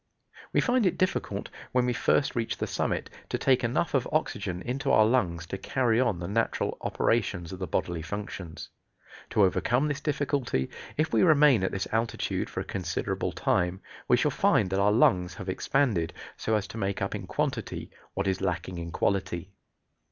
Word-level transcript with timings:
We 0.51 0.61
find 0.61 0.87
it 0.87 0.97
difficult, 0.97 1.51
when 1.73 1.85
we 1.85 1.93
first 1.93 2.35
reach 2.35 2.57
the 2.57 2.65
summit, 2.65 3.07
to 3.29 3.37
take 3.37 3.63
enough 3.63 3.93
of 3.93 4.07
oxygen 4.11 4.63
into 4.63 4.89
our 4.91 5.05
lungs 5.05 5.45
to 5.45 5.59
carry 5.59 5.99
on 5.99 6.17
the 6.17 6.27
natural 6.27 6.79
operations 6.81 7.51
of 7.53 7.59
the 7.59 7.67
bodily 7.67 8.01
functions. 8.01 8.69
To 9.29 9.43
overcome 9.43 9.87
this 9.87 10.01
difficulty, 10.01 10.71
if 10.97 11.13
we 11.13 11.21
remain 11.21 11.61
at 11.63 11.71
this 11.71 11.87
altitude 11.91 12.49
for 12.49 12.61
a 12.61 12.65
considerable 12.65 13.31
time, 13.31 13.79
we 14.07 14.17
shall 14.17 14.31
find 14.31 14.71
that 14.71 14.79
our 14.79 14.91
lungs 14.91 15.35
have 15.35 15.47
expanded, 15.49 16.13
so 16.35 16.55
as 16.55 16.65
to 16.69 16.79
make 16.79 16.99
up 16.99 17.13
in 17.13 17.27
quantity 17.27 17.91
what 18.15 18.25
is 18.25 18.41
lacking 18.41 18.79
in 18.79 18.91
quality. 18.91 19.53